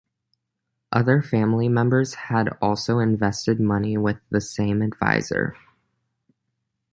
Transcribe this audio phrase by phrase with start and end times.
[0.91, 5.55] Other family members had also invested money with the same advisor.